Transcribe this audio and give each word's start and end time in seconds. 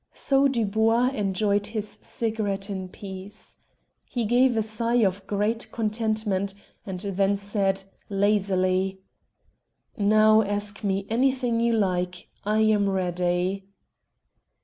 So 0.15 0.47
Dubois 0.47 1.09
enjoyed 1.09 1.67
his 1.67 1.87
cigarette 2.01 2.71
in 2.71 2.89
peace. 2.89 3.59
He 4.03 4.25
gave 4.25 4.57
a 4.57 4.63
sigh 4.63 5.03
of 5.05 5.27
great 5.27 5.71
contentment, 5.71 6.55
and 6.87 6.99
then 7.01 7.35
said, 7.35 7.83
lazily 8.09 8.97
"Now, 9.95 10.41
ask 10.41 10.83
me 10.83 11.05
anything 11.07 11.59
you 11.59 11.73
like. 11.73 12.29
I 12.43 12.61
am 12.61 12.89
ready." 12.89 13.67